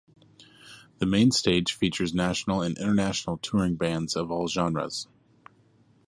The 0.97 1.05
Main 1.05 1.29
Stage 1.29 1.73
features 1.73 2.11
national 2.11 2.63
and 2.63 2.75
international 2.75 3.37
touring 3.37 3.75
bands 3.75 4.15
of 4.15 4.31
all 4.31 4.47
genres. 4.47 5.07